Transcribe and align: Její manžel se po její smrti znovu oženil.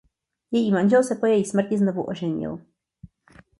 Její 0.51 0.71
manžel 0.71 1.03
se 1.03 1.15
po 1.15 1.25
její 1.25 1.45
smrti 1.45 1.77
znovu 1.77 2.03
oženil. 2.03 2.59